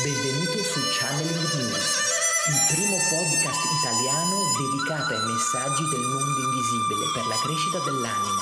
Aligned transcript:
Benvenuto 0.00 0.56
su 0.64 0.80
Channeling 0.88 1.52
News, 1.52 1.84
il 2.48 2.56
primo 2.74 2.96
podcast 3.12 3.60
italiano 3.76 4.40
dedicato 4.56 5.12
ai 5.12 5.20
messaggi 5.20 5.84
del 5.90 6.00
mondo 6.00 6.40
invisibile 6.48 7.12
per 7.12 7.26
la 7.26 7.36
crescita 7.44 7.76
dell'anima, 7.84 8.40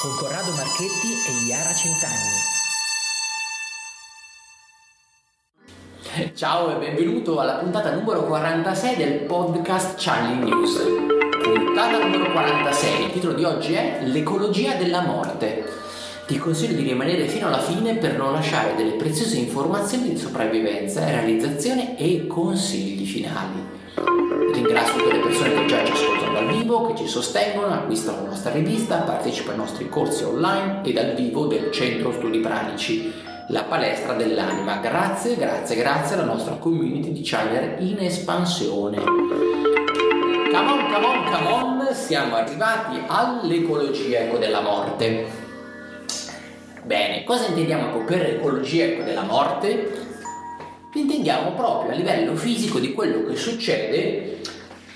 con 0.00 0.16
Corrado 0.16 0.50
Marchetti 0.52 1.12
e 1.28 1.32
Iara 1.44 1.74
Centanni. 1.74 2.40
Ciao 6.32 6.74
e 6.74 6.78
benvenuto 6.78 7.38
alla 7.38 7.56
puntata 7.56 7.92
numero 7.92 8.24
46 8.24 8.96
del 8.96 9.20
podcast 9.26 10.02
Channeling 10.02 10.44
News. 10.44 10.80
Puntata 11.42 11.98
numero 11.98 12.32
46, 12.32 13.04
il 13.04 13.12
titolo 13.12 13.34
di 13.34 13.44
oggi 13.44 13.74
è 13.74 14.00
L'ecologia 14.04 14.76
della 14.76 15.02
morte. 15.02 15.89
Ti 16.30 16.38
consiglio 16.38 16.76
di 16.76 16.84
rimanere 16.84 17.26
fino 17.26 17.48
alla 17.48 17.58
fine 17.58 17.96
per 17.96 18.16
non 18.16 18.30
lasciare 18.30 18.76
delle 18.76 18.92
preziose 18.92 19.36
informazioni 19.36 20.10
di 20.10 20.16
sopravvivenza, 20.16 21.04
realizzazione 21.04 21.98
e 21.98 22.28
consigli 22.28 23.04
finali. 23.04 23.66
Ringrazio 24.52 25.02
tutte 25.02 25.16
le 25.16 25.22
persone 25.24 25.54
che 25.54 25.66
già 25.66 25.84
ci 25.84 25.90
ascoltano 25.90 26.32
dal 26.34 26.46
vivo, 26.46 26.86
che 26.86 26.94
ci 26.98 27.08
sostengono, 27.08 27.74
acquistano 27.74 28.22
la 28.22 28.28
nostra 28.28 28.52
rivista, 28.52 28.98
partecipano 28.98 29.54
ai 29.54 29.68
nostri 29.68 29.88
corsi 29.88 30.22
online 30.22 30.82
e 30.84 30.92
dal 30.92 31.14
vivo 31.16 31.46
del 31.46 31.72
Centro 31.72 32.12
Studi 32.12 32.38
Pranici, 32.38 33.12
la 33.48 33.64
palestra 33.64 34.12
dell'anima. 34.12 34.76
Grazie, 34.76 35.34
grazie, 35.34 35.74
grazie 35.74 36.14
alla 36.14 36.26
nostra 36.26 36.54
community 36.54 37.10
di 37.10 37.22
channel 37.24 37.82
in 37.84 37.98
espansione. 37.98 38.98
Come 39.02 40.70
on, 40.70 40.92
come 40.92 41.06
on, 41.06 41.24
come 41.24 41.48
on, 41.48 41.88
siamo 41.92 42.36
arrivati 42.36 43.00
all'ecologia 43.08 44.20
ecco, 44.20 44.38
della 44.38 44.60
morte. 44.60 45.39
Bene, 46.84 47.24
cosa 47.24 47.46
intendiamo 47.46 48.04
per 48.04 48.22
ecologia 48.22 48.84
ecco, 48.84 49.02
della 49.02 49.22
morte? 49.22 50.08
Intendiamo 50.92 51.52
proprio 51.52 51.92
a 51.92 51.94
livello 51.94 52.34
fisico 52.34 52.78
di 52.78 52.94
quello 52.94 53.24
che 53.26 53.36
succede 53.36 54.40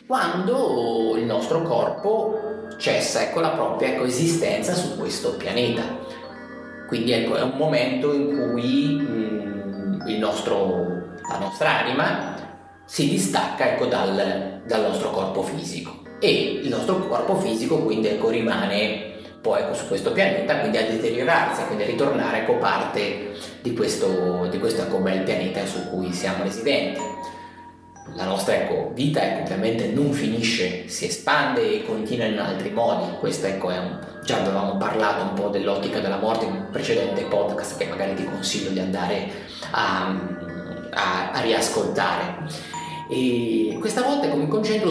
quando 0.06 1.14
il 1.17 1.25
nostro 1.25 1.62
corpo 1.62 2.69
cessa 2.78 3.22
ecco, 3.22 3.41
la 3.41 3.50
propria 3.50 3.97
coesistenza 3.97 4.72
su 4.75 4.97
questo 4.97 5.36
pianeta. 5.36 5.83
Quindi 6.89 7.12
ecco, 7.12 7.36
è 7.36 7.42
un 7.42 7.56
momento 7.56 8.12
in 8.12 8.50
cui 8.50 8.94
mh, 8.94 10.05
mm, 10.09 10.19
nostro, 10.19 10.87
la 11.28 11.39
nostra 11.39 11.81
anima 11.81 12.34
si 12.87 13.09
distacca 13.09 13.72
ecco, 13.72 13.87
dal, 13.87 14.62
dal, 14.66 14.83
nostro 14.83 15.11
corpo 15.11 15.42
fisico 15.42 16.03
e 16.19 16.61
il 16.62 16.69
nostro 16.69 17.06
corpo 17.06 17.37
fisico 17.37 17.78
quindi 17.78 18.09
ecco, 18.09 18.31
rimane 18.31 19.14
poi 19.45 19.61
ecco, 19.61 19.75
su 19.75 19.87
questo 19.89 20.12
pianeta, 20.12 20.61
quindi 20.61 20.78
a 20.78 20.87
deteriorarsi, 20.87 21.67
quindi 21.67 21.83
a 21.83 21.87
ritornare 21.87 22.39
ecco, 22.39 22.55
parte 22.55 23.33
di 23.61 23.75
questo, 23.75 24.47
di 24.50 24.59
questo 24.59 24.81
ecco, 24.81 25.00
bel 25.00 25.23
pianeta 25.23 25.67
su 25.67 25.91
cui 25.91 26.14
siamo 26.14 26.45
residenti. 26.45 26.98
La 28.15 28.25
nostra 28.25 28.55
ecco, 28.55 28.92
vita 28.95 29.22
ecco, 29.22 29.42
ovviamente 29.42 29.89
non 29.89 30.12
finisce, 30.12 30.89
si 30.89 31.05
espande 31.05 31.75
e 31.75 31.84
continua 31.84 32.25
in 32.25 32.39
altri 32.39 32.70
modi. 32.70 33.19
Questo 33.19 33.47
ecco, 33.47 33.69
è 33.69 33.77
un, 33.77 33.98
già 34.25 34.41
avevamo 34.41 34.78
parlato 34.78 35.25
un 35.25 35.34
po' 35.34 35.48
dell'ottica 35.48 36.00
della 36.00 36.17
morte 36.17 36.47
in 36.47 36.53
un 36.53 36.69
precedente 36.70 37.25
podcast 37.25 37.77
che 37.77 37.84
magari 37.84 38.15
ti 38.15 38.25
consiglio 38.25 38.70
di 38.70 38.78
andare 38.78 39.28
a, 39.72 40.09
a, 40.91 41.33
a 41.33 41.41
riascoltare. 41.42 42.48
E 43.11 43.77
questa 43.78 44.00
volta 44.00 44.27
ecco, 44.27 44.37
mi 44.37 44.48
concentro 44.48 44.91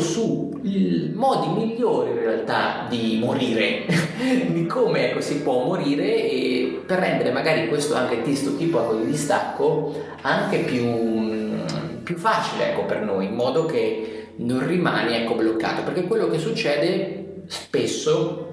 sui 0.63 1.11
modi 1.13 1.47
migliori 1.47 2.11
in 2.11 2.19
realtà 2.19 2.85
di 2.89 3.19
morire, 3.21 3.85
di 4.47 4.65
come 4.65 5.09
ecco, 5.09 5.19
si 5.19 5.41
può 5.41 5.65
morire 5.65 6.29
e 6.29 6.81
per 6.85 6.99
rendere 6.99 7.31
magari 7.31 7.67
questo 7.67 7.95
anche 7.95 8.21
questo 8.21 8.55
tipo 8.55 8.81
ecco, 8.81 8.95
di 8.95 9.11
distacco 9.11 9.93
anche 10.21 10.59
più, 10.59 11.63
più 12.03 12.15
facile 12.15 12.71
ecco, 12.71 12.85
per 12.85 13.01
noi, 13.01 13.25
in 13.25 13.33
modo 13.33 13.65
che 13.65 14.29
non 14.37 14.65
rimani 14.65 15.15
ecco, 15.15 15.35
bloccato, 15.35 15.83
perché 15.83 16.03
quello 16.03 16.29
che 16.29 16.39
succede 16.39 17.43
spesso 17.47 18.47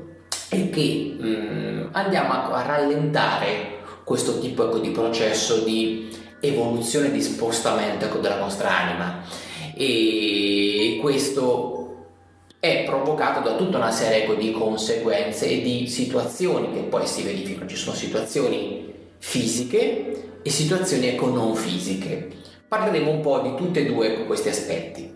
è 0.49 0.69
che 0.69 1.17
mh, 1.17 1.27
mm, 1.27 1.87
andiamo 1.93 2.33
a, 2.33 2.51
a, 2.51 2.67
rallentare 2.67 3.79
questo 4.03 4.41
tipo 4.41 4.67
ecco, 4.67 4.79
di 4.79 4.91
processo 4.91 5.63
di 5.63 6.09
evoluzione, 6.41 7.13
di 7.13 7.23
spostamento 7.23 8.07
ecco, 8.07 8.19
della 8.19 8.39
nostra 8.39 8.77
anima. 8.77 9.23
E 9.75 10.99
questo 11.01 11.80
è 12.61 12.85
provocato 12.85 13.41
da 13.41 13.57
tutta 13.57 13.79
una 13.79 13.91
serie 13.91 14.23
ecco, 14.23 14.35
di 14.35 14.53
conseguenze 14.53 15.47
e 15.47 15.63
di 15.63 15.89
situazioni 15.89 16.73
che 16.73 16.81
poi 16.81 17.07
si 17.07 17.23
verificano. 17.23 17.69
Ci 17.69 17.77
sono 17.77 17.97
situazioni 17.97 18.93
fisiche 19.19 20.41
e 20.43 20.51
situazioni 20.51 21.09
ecco, 21.09 21.31
non 21.31 21.55
fisiche. 21.55 22.29
Parleremo 22.69 23.11
un 23.11 23.21
po' 23.21 23.41
di 23.41 23.55
tutti 23.57 23.81
e 23.81 23.87
due 23.87 24.13
ecco, 24.13 24.27
questi 24.27 24.51
aspetti. 24.51 25.11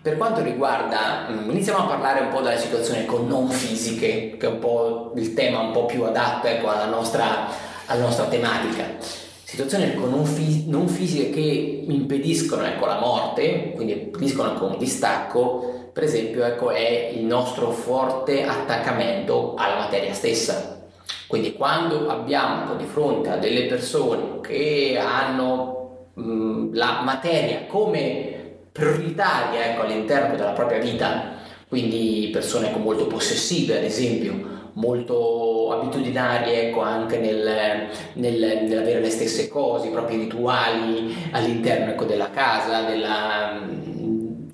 Per 0.00 0.16
quanto 0.16 0.42
riguarda, 0.42 1.28
mm, 1.30 1.50
iniziamo 1.50 1.80
a 1.80 1.86
parlare 1.86 2.20
un 2.20 2.30
po' 2.30 2.40
delle 2.40 2.58
situazioni 2.58 3.00
ecco, 3.00 3.20
non 3.20 3.50
fisiche, 3.50 4.36
che 4.38 4.46
è 4.46 4.50
un 4.50 4.58
po' 4.58 5.12
il 5.16 5.34
tema 5.34 5.60
un 5.60 5.72
po' 5.72 5.84
più 5.84 6.02
adatto 6.02 6.46
ecco, 6.46 6.68
alla, 6.68 6.86
nostra, 6.86 7.46
alla 7.86 8.02
nostra 8.02 8.24
tematica 8.24 9.24
situazioni 9.46 9.94
non, 9.94 10.24
fis- 10.24 10.64
non, 10.66 10.88
fisiche 10.88 11.30
che 11.30 11.84
impediscono 11.88 12.64
ecco, 12.64 12.84
la 12.86 12.98
morte, 12.98 13.70
quindi 13.76 13.92
impediscono 13.92 14.52
ecco, 14.52 14.64
un 14.64 14.76
distacco, 14.76 15.90
per 15.92 16.02
esempio 16.02 16.44
ecco, 16.44 16.70
è 16.70 17.12
il 17.14 17.24
nostro 17.24 17.70
forte 17.70 18.42
attaccamento 18.42 19.54
alla 19.56 19.76
materia 19.76 20.12
stessa. 20.14 20.88
Quindi 21.28 21.52
quando 21.54 22.08
abbiamo 22.08 22.74
di 22.74 22.84
fronte 22.86 23.30
a 23.30 23.36
delle 23.36 23.66
persone 23.66 24.40
che 24.40 24.98
hanno 25.00 26.08
mh, 26.14 26.74
la 26.74 27.02
materia 27.04 27.66
come 27.66 28.56
prioritaria 28.72 29.70
ecco, 29.70 29.82
all'interno 29.82 30.34
della 30.34 30.52
propria 30.52 30.80
vita, 30.80 31.34
quindi 31.68 32.30
persone 32.32 32.74
molto 32.76 33.06
possessive 33.06 33.78
ad 33.78 33.84
esempio, 33.84 34.55
molto 34.76 35.72
abitudinarie 35.72 36.68
ecco, 36.68 36.80
anche 36.80 37.18
nel, 37.18 37.88
nel, 38.14 38.64
nell'avere 38.66 39.00
le 39.00 39.10
stesse 39.10 39.48
cose, 39.48 39.88
i 39.88 39.90
propri 39.90 40.16
rituali 40.16 41.14
all'interno 41.32 41.90
ecco, 41.90 42.04
della 42.04 42.30
casa, 42.30 42.82
della, 42.82 43.60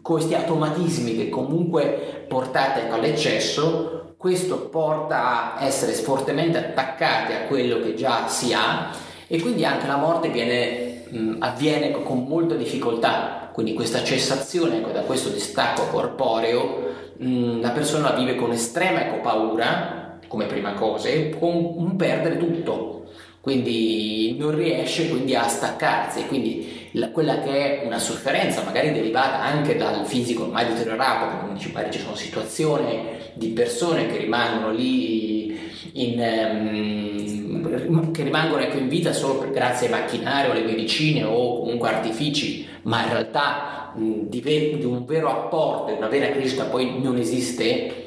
questi 0.00 0.34
automatismi 0.34 1.16
che 1.16 1.28
comunque 1.28 2.24
portate 2.28 2.82
ecco, 2.82 2.94
all'eccesso, 2.94 4.14
questo 4.16 4.68
porta 4.68 5.56
a 5.56 5.64
essere 5.64 5.92
fortemente 5.92 6.58
attaccati 6.58 7.32
a 7.32 7.46
quello 7.48 7.80
che 7.80 7.94
già 7.94 8.28
si 8.28 8.52
ha 8.52 8.90
e 9.26 9.40
quindi 9.40 9.64
anche 9.64 9.86
la 9.88 9.96
morte 9.96 10.28
viene, 10.28 11.04
mh, 11.08 11.36
avviene 11.40 11.88
ecco, 11.88 12.02
con 12.02 12.24
molta 12.24 12.54
difficoltà, 12.54 13.50
quindi 13.52 13.74
questa 13.74 14.04
cessazione 14.04 14.78
ecco, 14.78 14.90
da 14.90 15.00
questo 15.00 15.30
distacco 15.30 15.86
corporeo 15.90 16.90
mh, 17.16 17.60
la 17.60 17.70
persona 17.70 18.12
vive 18.12 18.36
con 18.36 18.52
estrema 18.52 19.06
ecco, 19.06 19.20
paura 19.20 20.01
come 20.32 20.46
prima 20.46 20.72
cosa 20.72 21.08
e 21.08 21.36
con 21.38 21.54
un 21.54 21.94
perdere 21.96 22.38
tutto. 22.38 23.04
Quindi 23.42 24.34
non 24.38 24.54
riesce 24.54 25.10
quindi 25.10 25.34
a 25.34 25.46
staccarsi. 25.46 26.26
Quindi 26.26 26.88
la, 26.92 27.10
quella 27.10 27.40
che 27.40 27.82
è 27.82 27.86
una 27.86 27.98
sofferenza 27.98 28.62
magari 28.62 28.92
derivata 28.92 29.42
anche 29.42 29.76
dal 29.76 30.06
fisico 30.06 30.44
ormai 30.44 30.66
deteriorato 30.66 31.38
come 31.40 31.52
dici 31.54 31.72
ci 31.90 31.98
sono 31.98 32.14
situazioni 32.14 33.00
di 33.34 33.48
persone 33.48 34.06
che 34.06 34.18
rimangono 34.18 34.72
lì 34.72 35.58
in, 35.94 36.18
um, 36.18 38.10
che 38.12 38.22
rimangono 38.22 38.62
ecco 38.62 38.78
in 38.78 38.88
vita 38.88 39.12
solo 39.12 39.38
per, 39.38 39.50
grazie 39.50 39.86
ai 39.86 39.92
macchinari 39.92 40.48
o 40.48 40.52
alle 40.52 40.64
medicine 40.64 41.24
o 41.24 41.60
comunque 41.60 41.88
artifici 41.88 42.66
ma 42.82 43.02
in 43.04 43.10
realtà 43.10 43.92
mh, 43.96 44.28
di, 44.28 44.40
ve- 44.40 44.76
di 44.78 44.84
un 44.84 45.04
vero 45.04 45.30
apporto 45.30 45.92
e 45.92 45.96
una 45.96 46.08
vera 46.08 46.30
crescita 46.30 46.64
poi 46.64 47.00
non 47.00 47.16
esiste 47.16 48.01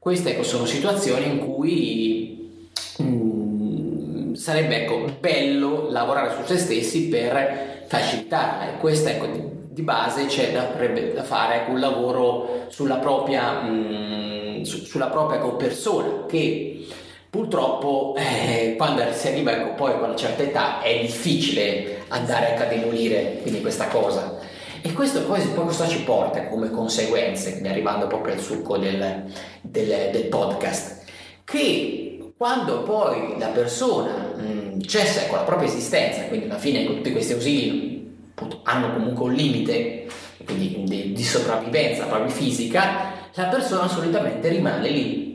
queste 0.00 0.30
ecco, 0.30 0.42
sono 0.42 0.64
situazioni 0.64 1.26
in 1.26 1.38
cui 1.40 2.58
mh, 2.96 3.04
mm, 3.04 4.32
sarebbe 4.32 4.84
ecco, 4.84 5.04
bello 5.20 5.90
lavorare 5.90 6.34
su 6.34 6.46
se 6.46 6.56
stessi 6.56 7.08
per 7.08 7.84
facilitarla 7.86 8.70
e 8.70 8.78
questa 8.78 9.10
ecco, 9.10 9.26
di, 9.26 9.42
di 9.68 9.82
base 9.82 10.24
c'è 10.24 10.52
da, 10.52 10.72
da 11.12 11.22
fare 11.22 11.56
ecco, 11.56 11.72
un 11.72 11.80
lavoro 11.80 12.64
sulla 12.68 12.96
propria, 12.96 13.60
mh, 13.60 14.60
mm, 14.60 14.62
su, 14.62 14.78
sulla 14.86 15.08
propria 15.08 15.38
ecco, 15.38 15.56
persona 15.56 16.24
che 16.26 16.86
purtroppo 17.28 18.14
eh, 18.16 18.76
quando 18.78 19.04
si 19.12 19.28
arriva 19.28 19.52
ecco, 19.52 19.74
poi 19.74 19.92
a 19.92 19.96
una 19.96 20.16
certa 20.16 20.42
età 20.42 20.80
è 20.80 20.98
difficile 20.98 22.04
andare 22.08 22.56
a 22.56 22.64
demolire 22.64 23.40
quindi 23.42 23.60
questa 23.60 23.86
cosa 23.88 24.39
e 24.82 24.92
questo 24.92 25.22
poi, 25.24 25.40
poi 25.48 25.66
cosa 25.66 25.86
ci 25.86 26.02
porta 26.02 26.46
come 26.48 26.70
conseguenze, 26.70 27.50
quindi 27.50 27.68
arrivando 27.68 28.06
proprio 28.06 28.34
al 28.34 28.40
succo 28.40 28.78
del, 28.78 29.24
del, 29.60 30.10
del 30.12 30.26
podcast, 30.26 31.04
che 31.44 32.32
quando 32.36 32.82
poi 32.82 33.38
la 33.38 33.48
persona 33.48 34.32
mh, 34.34 34.80
cessa 34.82 35.26
con 35.26 35.38
la 35.38 35.44
propria 35.44 35.68
esistenza, 35.68 36.22
quindi 36.24 36.46
alla 36.46 36.58
fine 36.58 36.86
con 36.86 36.96
tutti 36.96 37.12
questi 37.12 37.32
ausili 37.34 38.16
hanno 38.62 38.92
comunque 38.94 39.26
un 39.26 39.34
limite 39.34 40.06
quindi 40.44 40.84
di, 40.84 41.12
di 41.12 41.22
sopravvivenza 41.22 42.06
proprio 42.06 42.30
fisica, 42.30 43.12
la 43.34 43.44
persona 43.44 43.88
solitamente 43.88 44.48
rimane 44.48 44.88
lì. 44.88 45.28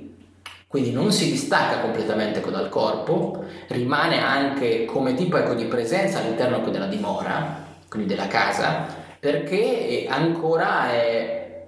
Quindi 0.68 0.92
non 0.92 1.12
si 1.12 1.32
distacca 1.32 1.80
completamente 1.80 2.42
dal 2.42 2.68
corpo, 2.70 3.46
rimane 3.70 4.20
anche 4.20 4.84
come 4.86 5.14
tipo 5.14 5.38
ecco, 5.38 5.54
di 5.54 5.66
presenza 5.66 6.20
all'interno 6.20 6.60
della 6.70 6.88
dimora, 6.88 7.64
quindi 7.88 8.10
della 8.10 8.28
casa, 8.28 9.04
perché 9.26 10.06
ancora 10.08 10.92
è, 10.92 11.64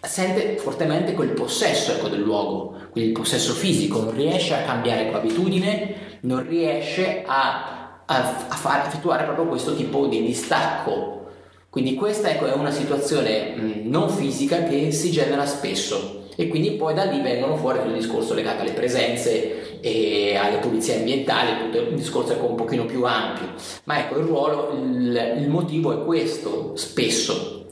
sente 0.00 0.56
fortemente 0.56 1.12
quel 1.12 1.32
possesso 1.32 1.92
ecco, 1.92 2.08
del 2.08 2.22
luogo, 2.22 2.74
quindi 2.90 3.10
il 3.10 3.18
possesso 3.18 3.52
fisico, 3.52 4.00
non 4.00 4.14
riesce 4.14 4.54
a 4.54 4.62
cambiare 4.62 5.10
quell'abitudine, 5.10 5.94
non 6.20 6.48
riesce 6.48 7.22
a, 7.26 8.00
a, 8.06 8.46
a 8.48 8.54
fare, 8.54 8.88
effettuare 8.88 9.24
proprio 9.24 9.44
questo 9.44 9.76
tipo 9.76 10.06
di 10.06 10.24
distacco. 10.24 11.26
Quindi 11.68 11.96
questa 11.96 12.30
ecco, 12.30 12.46
è 12.46 12.54
una 12.54 12.70
situazione 12.70 13.56
non 13.82 14.08
fisica 14.08 14.62
che 14.62 14.90
si 14.90 15.10
genera 15.10 15.44
spesso 15.44 16.28
e 16.34 16.48
quindi 16.48 16.70
poi 16.72 16.94
da 16.94 17.04
lì 17.04 17.20
vengono 17.20 17.58
fuori 17.58 17.80
il 17.86 17.92
discorso 17.92 18.32
legato 18.32 18.62
alle 18.62 18.72
presenze 18.72 19.61
e 19.82 20.36
alle 20.36 20.58
pulizie 20.58 20.98
ambientali, 20.98 21.58
tutto 21.58 21.78
il 21.78 21.96
discorso 21.96 22.32
è 22.32 22.40
un 22.40 22.54
pochino 22.54 22.86
più 22.86 23.04
ampio, 23.04 23.48
ma 23.84 23.98
ecco 23.98 24.18
il 24.18 24.24
ruolo, 24.24 24.70
il, 24.74 25.38
il 25.40 25.48
motivo 25.48 25.92
è 25.92 26.04
questo 26.04 26.76
spesso. 26.76 27.66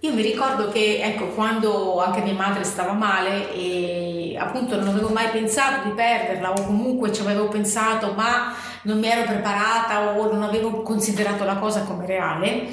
Io 0.00 0.12
mi 0.12 0.22
ricordo 0.22 0.68
che 0.70 1.00
ecco, 1.00 1.26
quando 1.28 2.00
anche 2.00 2.22
mia 2.22 2.32
madre 2.32 2.64
stava 2.64 2.92
male 2.92 3.54
e 3.54 4.36
appunto 4.36 4.76
non 4.76 4.88
avevo 4.88 5.10
mai 5.10 5.28
pensato 5.28 5.88
di 5.88 5.94
perderla 5.94 6.50
o 6.50 6.64
comunque 6.64 7.12
ci 7.12 7.20
avevo 7.20 7.46
pensato 7.46 8.12
ma 8.16 8.52
non 8.82 8.98
mi 8.98 9.06
ero 9.06 9.22
preparata 9.22 10.18
o 10.18 10.32
non 10.32 10.42
avevo 10.42 10.82
considerato 10.82 11.44
la 11.44 11.56
cosa 11.56 11.82
come 11.82 12.06
reale 12.06 12.68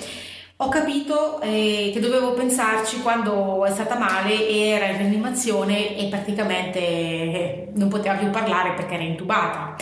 ho 0.62 0.68
capito 0.68 1.40
eh, 1.40 1.90
che 1.94 2.02
dovevo 2.02 2.34
pensarci 2.34 3.02
quando 3.02 3.64
è 3.64 3.72
stata 3.72 3.98
male 3.98 4.46
e 4.46 4.68
era 4.68 4.88
in 4.88 4.98
rianimazione 4.98 5.96
e 5.96 6.08
praticamente 6.08 6.80
eh, 6.80 7.70
non 7.76 7.88
poteva 7.88 8.16
più 8.16 8.30
parlare 8.30 8.74
perché 8.74 8.96
era 8.96 9.04
intubata. 9.04 9.76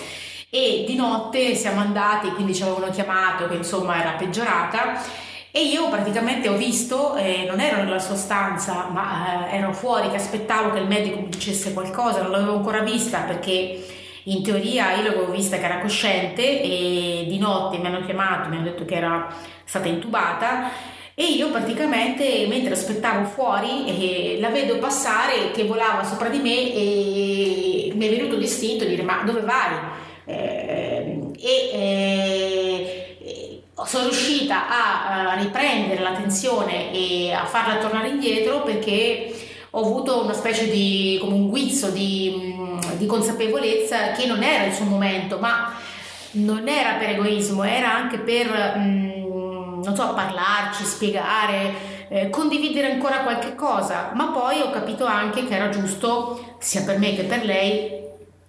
E 0.49 0.83
di 0.85 0.95
notte 0.95 1.55
siamo 1.55 1.79
andati, 1.79 2.29
quindi 2.29 2.53
ci 2.53 2.61
avevano 2.61 2.91
chiamato 2.91 3.47
che 3.47 3.55
insomma 3.55 3.99
era 3.99 4.11
peggiorata 4.11 5.01
e 5.49 5.63
io 5.65 5.89
praticamente 5.89 6.47
ho 6.47 6.55
visto, 6.55 7.15
eh, 7.15 7.45
non 7.47 7.59
ero 7.59 7.77
nella 7.81 7.97
sua 7.97 8.15
stanza, 8.15 8.87
ma 8.91 9.49
eh, 9.49 9.57
ero 9.57 9.73
fuori 9.73 10.09
che 10.11 10.17
aspettavo 10.17 10.71
che 10.73 10.79
il 10.79 10.87
medico 10.87 11.19
mi 11.19 11.29
dicesse 11.29 11.73
qualcosa, 11.73 12.21
non 12.21 12.29
l'avevo 12.29 12.57
ancora 12.57 12.81
vista 12.81 13.21
perché 13.21 13.83
in 14.27 14.43
teoria 14.43 14.95
io 14.95 15.03
l'avevo 15.03 15.31
vista 15.31 15.57
che 15.57 15.65
era 15.65 15.79
cosciente 15.79 16.61
e 16.61 17.25
di 17.27 17.37
notte 17.37 17.77
mi 17.77 17.87
hanno 17.87 18.05
chiamato, 18.05 18.49
mi 18.49 18.57
hanno 18.57 18.65
detto 18.65 18.85
che 18.85 18.95
era 18.95 19.33
stata 19.63 19.87
intubata 19.87 20.69
e 21.13 21.23
io 21.23 21.49
praticamente 21.49 22.45
mentre 22.47 22.73
aspettavo 22.73 23.25
fuori 23.25 23.87
eh, 23.87 24.39
la 24.39 24.49
vedo 24.49 24.77
passare 24.77 25.51
che 25.51 25.63
volava 25.63 26.03
sopra 26.03 26.29
di 26.29 26.39
me 26.39 26.73
e 26.73 27.91
mi 27.95 28.05
è 28.05 28.09
venuto 28.09 28.35
l'istinto 28.35 28.83
di 28.83 28.91
dire 28.91 29.03
ma 29.03 29.23
dove 29.23 29.41
vai? 29.41 29.75
Eh, 30.25 31.31
e 31.39 31.69
eh, 31.73 33.07
sono 33.85 34.03
riuscita 34.09 34.67
a, 34.67 35.31
a 35.31 35.35
riprendere 35.35 36.01
l'attenzione 36.01 36.91
e 36.91 37.31
a 37.31 37.45
farla 37.45 37.77
tornare 37.77 38.09
indietro 38.09 38.61
perché 38.61 39.33
ho 39.71 39.79
avuto 39.81 40.23
una 40.23 40.33
specie 40.33 40.69
di 40.69 41.17
come 41.21 41.33
un 41.33 41.47
guizzo 41.47 41.89
di, 41.91 42.56
di 42.97 43.05
consapevolezza 43.05 44.11
che 44.11 44.25
non 44.25 44.43
era 44.43 44.65
il 44.65 44.73
suo 44.73 44.85
momento 44.85 45.37
ma 45.39 45.73
non 46.31 46.67
era 46.67 46.93
per 46.93 47.09
egoismo 47.09 47.63
era 47.63 47.93
anche 47.93 48.17
per 48.19 48.77
mh, 48.77 49.17
non 49.83 49.95
so, 49.95 50.13
parlarci, 50.13 50.83
spiegare, 50.83 51.73
eh, 52.09 52.29
condividere 52.29 52.91
ancora 52.91 53.19
qualche 53.19 53.55
cosa, 53.55 54.11
ma 54.13 54.27
poi 54.27 54.61
ho 54.61 54.69
capito 54.69 55.05
anche 55.05 55.45
che 55.45 55.55
era 55.55 55.69
giusto, 55.69 56.55
sia 56.59 56.83
per 56.83 56.97
me 56.97 57.15
che 57.15 57.23
per 57.23 57.45
lei, 57.45 58.05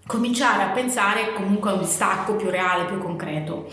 cominciare 0.07 0.63
a 0.63 0.69
pensare 0.69 1.35
comunque 1.35 1.71
a 1.71 1.75
un 1.75 1.81
distacco 1.81 2.35
più 2.35 2.51
reale, 2.51 2.87
più 2.87 2.99
concreto. 2.99 3.71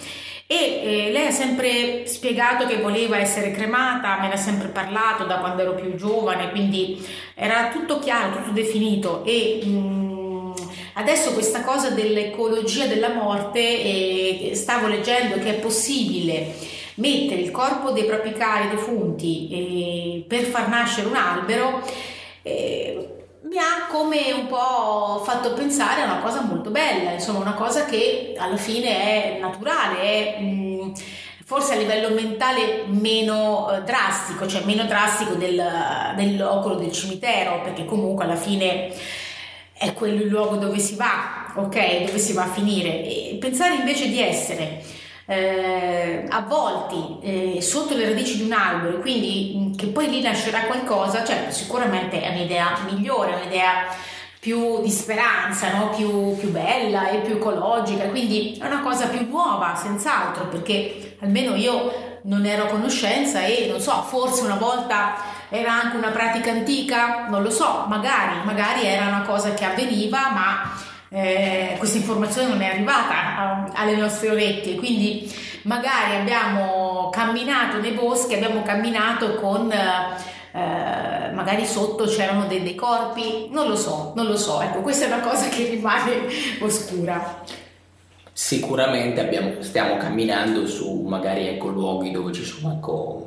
E 0.48 1.08
eh, 1.08 1.12
lei 1.12 1.28
ha 1.28 1.32
sempre 1.32 2.06
spiegato 2.06 2.68
che 2.68 2.80
voleva 2.80 3.18
essere 3.18 3.52
cremata, 3.52 4.20
me 4.20 4.28
ne 4.28 4.34
ha 4.34 4.38
sempre 4.38 4.68
parlato 4.68 5.24
da 5.24 5.38
quando 5.38 5.64
ero 5.64 5.74
più 5.74 5.96
giovane, 5.96 6.52
quindi 6.52 7.04
era 7.34 7.70
tutto 7.70 7.98
chiaro, 7.98 8.36
tutto 8.36 8.52
definito 8.52 9.24
e 9.26 9.62
mh, 9.64 9.70
mm, 9.70 10.05
adesso 10.96 11.34
questa 11.34 11.62
cosa 11.62 11.92
dell'ecologia 11.92 12.88
della 12.88 13.14
morte, 13.14 13.60
eh, 13.60 14.52
stavo 14.54 14.88
leggendo 14.88 15.38
che 15.40 15.58
è 15.58 15.60
possibile 15.60 16.54
mettere 16.96 17.42
il 17.42 17.52
corpo 17.52 17.92
dei 17.92 18.06
propri 18.06 18.34
cari 18.34 18.70
defunti 18.70 19.50
eh, 19.50 20.26
per 20.28 20.44
far 20.44 20.70
nascere 20.70 21.08
un 21.08 21.16
albero 21.16 21.82
eh, 22.42 23.16
mi 23.42 23.58
ha 23.58 23.88
come 23.90 24.32
un 24.32 24.48
po' 24.48 25.22
fatto 25.24 25.54
pensare 25.54 26.02
a 26.02 26.06
una 26.06 26.20
cosa 26.20 26.42
molto 26.42 26.72
bella, 26.72 27.12
insomma 27.12 27.40
una 27.40 27.54
cosa 27.54 27.86
che 27.86 28.34
alla 28.38 28.58
fine 28.58 29.36
è 29.36 29.38
naturale, 29.40 30.00
è 30.02 30.42
mh, 30.42 30.46
mm, 30.46 30.92
forse 31.46 31.74
a 31.74 31.78
livello 31.78 32.10
mentale 32.10 32.86
meno 32.88 33.72
eh, 33.72 33.82
drastico, 33.84 34.48
cioè 34.48 34.64
meno 34.66 34.86
drastico 34.86 35.36
del, 35.36 35.64
dell'ocolo 36.16 36.76
del 36.76 36.92
cimitero, 36.92 37.62
perché 37.62 37.86
comunque 37.86 38.26
alla 38.26 38.36
fine 38.36 38.92
è 39.78 39.94
quello 39.94 40.22
il 40.22 40.30
luogo 40.30 40.56
dove 40.56 40.80
si 40.80 40.96
va, 40.96 41.52
ok? 41.56 42.06
Dove 42.06 42.18
si 42.18 42.34
va 42.34 42.44
a 42.44 42.50
finire. 42.50 43.04
E 43.04 43.38
pensare 43.40 43.76
invece 43.76 44.08
di 44.08 44.22
essere 44.22 44.82
eh, 45.26 46.26
avvolti 46.30 47.18
eh, 47.22 47.62
sotto 47.62 47.96
le 47.96 48.06
radici 48.06 48.38
di 48.38 48.44
un 48.44 48.54
albero, 48.54 49.00
quindi 49.00 49.54
mm, 49.58 49.74
che 49.76 49.88
poi 49.88 50.10
lì 50.10 50.22
nascerà 50.22 50.62
qualcosa, 50.62 51.24
cioè 51.26 51.48
sicuramente 51.50 52.22
è 52.22 52.30
un'idea 52.30 52.78
migliore, 52.90 53.34
un'idea 53.34 53.88
più 54.40 54.82
di 54.82 54.92
speranza, 54.92 55.76
no? 55.76 55.90
più, 55.90 56.38
più 56.38 56.52
bella 56.52 57.10
e 57.10 57.18
più 57.20 57.36
ecologica, 57.36 58.06
quindi 58.10 58.58
è 58.62 58.66
una 58.66 58.82
cosa 58.82 59.08
più 59.08 59.28
nuova, 59.28 59.76
senz'altro, 59.76 60.48
perché 60.48 61.18
almeno 61.22 61.56
io 61.56 62.20
non 62.26 62.46
ero 62.46 62.66
a 62.66 62.68
conoscenza 62.68 63.44
e 63.44 63.68
non 63.70 63.80
so, 63.80 64.04
forse 64.04 64.44
una 64.44 64.56
volta 64.56 65.16
era 65.60 65.74
anche 65.74 65.98
una 65.98 66.10
pratica 66.10 66.52
antica, 66.52 67.28
non 67.30 67.42
lo 67.42 67.50
so, 67.50 67.86
magari, 67.88 68.44
magari 68.44 68.86
era 68.86 69.08
una 69.08 69.22
cosa 69.22 69.54
che 69.54 69.66
avveniva, 69.66 70.32
ma 70.32 70.72
eh, 71.10 71.76
questa 71.78 71.98
informazione 71.98 72.48
non 72.50 72.62
è 72.62 72.68
arrivata 72.68 73.38
a, 73.38 73.72
alle 73.74 73.96
nostre 73.96 74.32
orecchie, 74.32 74.76
quindi 74.76 75.32
magari 75.64 76.16
abbiamo 76.16 77.10
camminato 77.12 77.80
nei 77.80 77.92
boschi, 77.92 78.34
abbiamo 78.34 78.62
camminato 78.64 79.36
con 79.36 79.72
eh, 79.72 81.32
magari 81.34 81.66
sotto 81.66 82.06
c'erano 82.06 82.48
dei, 82.48 82.64
dei, 82.64 82.76
corpi, 82.76 83.50
non 83.52 83.68
lo 83.68 83.76
so, 83.76 84.14
non 84.16 84.26
lo 84.26 84.38
so, 84.38 84.62
ecco, 84.62 84.80
questa 84.82 85.06
è 85.06 85.08
una 85.08 85.20
cosa 85.20 85.50
che 85.50 85.70
rimane 85.70 86.28
oscura. 86.60 87.44
Sicuramente 88.32 89.22
abbiamo, 89.22 89.62
stiamo 89.62 89.98
camminando 89.98 90.68
su 90.68 91.04
magari 91.08 91.48
ecco, 91.48 91.70
luoghi 91.70 92.12
dove 92.12 92.34
ci 92.34 92.44
sono 92.44 92.74
ecco, 92.74 93.26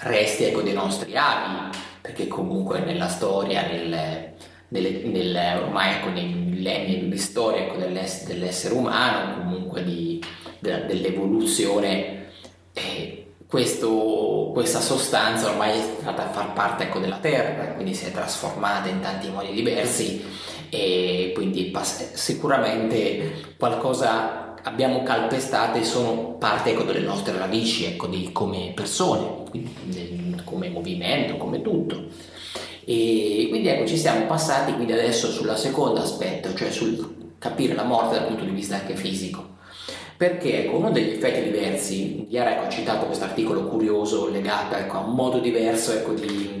resti 0.00 0.44
ecco, 0.44 0.62
dei 0.62 0.72
nostri 0.72 1.16
avi, 1.16 1.76
perché 2.00 2.26
comunque 2.28 2.80
nella 2.80 3.08
storia, 3.08 3.66
nel, 3.66 4.32
nelle, 4.68 4.90
nel, 5.04 5.62
ormai 5.62 5.94
ecco, 5.94 6.10
nei 6.10 6.26
millenni 6.26 7.08
di 7.08 7.18
storia 7.18 7.62
ecco, 7.62 7.76
dell'ess- 7.76 8.26
dell'essere 8.26 8.74
umano, 8.74 9.42
comunque 9.42 9.84
di, 9.84 10.22
de- 10.58 10.86
dell'evoluzione, 10.86 12.28
eh, 12.72 13.26
questo, 13.46 14.50
questa 14.52 14.80
sostanza 14.80 15.48
ormai 15.50 15.78
è 15.78 15.82
stata 16.00 16.24
a 16.24 16.30
far 16.30 16.52
parte 16.52 16.84
ecco, 16.84 16.98
della 16.98 17.18
Terra, 17.18 17.72
quindi 17.74 17.94
si 17.94 18.06
è 18.06 18.12
trasformata 18.12 18.88
in 18.88 19.00
tanti 19.00 19.30
modi 19.30 19.52
diversi 19.52 20.24
e 20.68 21.30
quindi 21.34 21.72
sicuramente 22.14 23.54
qualcosa 23.56 24.45
abbiamo 24.66 25.02
calpestato 25.02 25.78
e 25.78 25.84
sono 25.84 26.34
parte 26.38 26.70
ecco, 26.70 26.82
delle 26.82 27.00
nostre 27.00 27.36
radici 27.36 27.84
ecco, 27.84 28.06
di, 28.06 28.30
come 28.32 28.72
persone, 28.74 29.44
quindi, 29.48 30.40
come 30.44 30.68
movimento, 30.68 31.36
come 31.36 31.62
tutto. 31.62 32.06
E 32.84 33.46
quindi 33.48 33.68
ecco, 33.68 33.86
ci 33.86 33.96
siamo 33.96 34.26
passati 34.26 34.72
quindi 34.74 34.92
adesso 34.92 35.30
sul 35.30 35.52
secondo 35.56 36.00
aspetto, 36.00 36.52
cioè 36.54 36.70
sul 36.70 37.34
capire 37.38 37.74
la 37.74 37.84
morte 37.84 38.16
dal 38.16 38.26
punto 38.26 38.44
di 38.44 38.50
vista 38.50 38.76
anche 38.76 38.96
fisico. 38.96 39.54
Perché 40.16 40.64
ecco, 40.64 40.76
uno 40.76 40.90
degli 40.90 41.10
effetti 41.10 41.42
diversi, 41.42 42.26
ieri 42.28 42.52
ecco, 42.52 42.66
ho 42.66 42.70
citato 42.70 43.06
questo 43.06 43.24
articolo 43.24 43.64
curioso 43.66 44.28
legato 44.28 44.74
ecco, 44.74 44.96
a 44.96 45.00
un 45.00 45.14
modo 45.14 45.38
diverso 45.38 45.92
ecco, 45.92 46.12
di, 46.12 46.55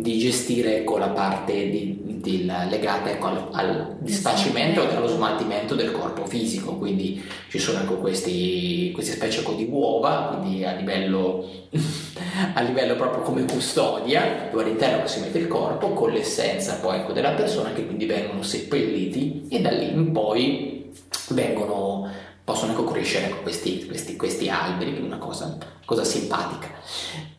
di, 0.00 0.18
gestire 0.18 0.78
ecco, 0.78 0.98
la 0.98 1.08
parte 1.08 1.70
di, 1.70 2.20
di, 2.20 2.44
legata 2.44 3.10
ecco, 3.10 3.26
al, 3.26 3.48
al 3.52 3.96
disfacimento 3.98 4.88
e 4.88 4.94
allo 4.94 5.06
smaltimento 5.06 5.74
del 5.74 5.92
corpo 5.92 6.26
fisico, 6.26 6.76
quindi 6.76 7.22
ci 7.48 7.58
sono 7.58 7.80
ecco, 7.80 7.96
questi, 7.96 8.90
queste 8.92 9.12
specie 9.12 9.40
ecco, 9.40 9.52
di 9.52 9.66
uova, 9.70 10.38
quindi 10.40 10.64
a 10.64 10.72
livello, 10.72 11.48
a 12.54 12.60
livello 12.60 12.96
proprio 12.96 13.22
come 13.22 13.44
custodia, 13.44 14.48
dove 14.50 14.64
all'interno 14.64 15.06
si 15.06 15.20
mette 15.20 15.38
il 15.38 15.48
corpo 15.48 15.90
con 15.90 16.10
l'essenza 16.10 16.78
poi 16.80 16.98
ecco, 16.98 17.12
della 17.12 17.32
persona 17.32 17.72
che 17.72 17.86
quindi 17.86 18.06
vengono 18.06 18.42
seppelliti 18.42 19.46
e 19.48 19.60
da 19.60 19.70
lì 19.70 19.92
in 19.92 20.12
poi 20.12 20.92
vengono 21.30 22.10
possono 22.44 22.72
ecco 22.72 22.84
crescere 22.84 23.40
questi, 23.42 23.86
questi, 23.86 24.16
questi, 24.16 24.50
alberi, 24.50 25.00
una 25.00 25.16
cosa, 25.16 25.56
cosa 25.86 26.04
simpatica. 26.04 26.68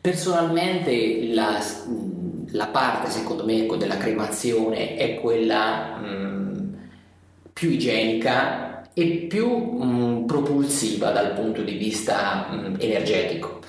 Personalmente 0.02 1.32
la, 1.32 1.64
la 2.52 2.68
parte 2.68 3.10
secondo 3.10 3.46
me 3.46 3.64
ecco, 3.64 3.76
della 3.76 3.98
cremazione 3.98 4.96
è 4.96 5.16
quella 5.20 5.98
mh, 5.98 6.06
mm, 6.06 6.74
più 7.54 7.70
igienica 7.70 8.90
e 8.94 9.06
più 9.28 9.48
mh, 9.48 9.86
mm, 9.86 10.26
propulsiva 10.26 11.12
dal 11.12 11.34
punto 11.34 11.62
di 11.62 11.74
vista 11.74 12.48
mh, 12.50 12.56
mm, 12.56 12.76
energetico. 12.80 13.60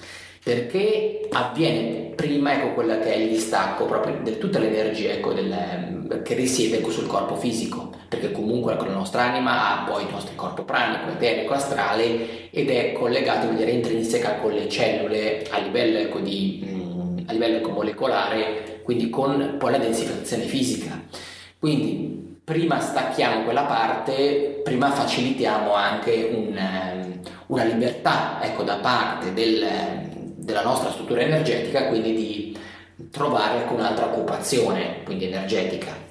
Perché 0.43 1.27
avviene 1.33 2.13
prima 2.15 2.55
ecco, 2.55 2.75
quella 2.75 2.99
che 3.01 3.13
è 3.13 3.17
il 3.17 3.31
distacco 3.31 3.85
proprio 3.85 4.19
di 4.23 4.39
tutta 4.39 4.61
l'energia 4.61 5.11
ecco, 5.11 5.33
del, 5.33 6.23
che 6.25 6.35
risiede 6.35 6.79
ecco, 6.79 6.91
sul 6.91 7.07
corpo 7.07 7.35
fisico, 7.35 7.93
perché 8.09 8.31
comunque 8.31 8.75
ecco, 8.75 8.85
la 8.85 8.93
nostra 8.93 9.23
anima 9.23 9.83
ha 9.83 9.85
poi 9.85 10.05
il 10.05 10.11
nostro 10.13 10.35
corpo 10.37 10.63
pranico, 10.63 11.11
eterico, 11.11 11.53
astrale 11.53 12.51
ed 12.51 12.71
è 12.71 12.93
collegato 12.93 13.47
in 13.47 13.53
maniera 13.53 13.73
intrinseca 13.73 14.37
con 14.37 14.53
le 14.53 14.69
cellule 14.69 15.45
a 15.51 15.59
livello, 15.59 15.99
ecco, 15.99 16.21
di, 16.21 16.76
a 17.27 17.33
livello 17.33 17.57
ecco, 17.59 17.71
molecolare, 17.71 18.81
quindi 18.83 19.11
con 19.11 19.57
poi 19.59 19.73
la 19.73 19.79
densificazione 19.79 20.45
fisica. 20.45 21.01
Quindi 21.59 22.39
prima 22.45 22.79
stacchiamo 22.81 23.43
quella 23.43 23.65
parte, 23.65 24.61
prima 24.63 24.91
facilitiamo 24.91 25.75
anche 25.75 26.31
un, 26.33 26.57
ehm, 26.57 27.21
una 27.49 27.65
libertà 27.65 28.39
ecco, 28.41 28.63
da 28.63 28.77
parte 28.77 29.33
del, 29.33 29.67
della 30.37 30.63
nostra 30.63 30.91
struttura 30.91 31.23
energetica, 31.23 31.89
quindi 31.89 32.15
di 32.15 32.59
trovare 33.11 33.63
anche 33.63 33.75
un'altra 33.75 34.07
occupazione, 34.07 35.03
quindi 35.05 35.25
energetica. 35.25 36.05